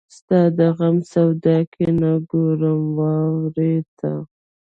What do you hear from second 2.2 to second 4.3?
ګورم وارې ته